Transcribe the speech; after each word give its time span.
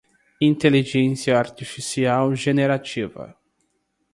Inteligência 0.41 1.35
artificial 1.37 2.33
generativa 2.35 3.37